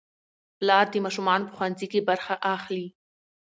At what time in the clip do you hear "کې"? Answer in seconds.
1.91-2.05